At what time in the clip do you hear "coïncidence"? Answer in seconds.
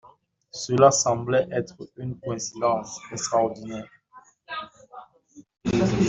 2.19-2.99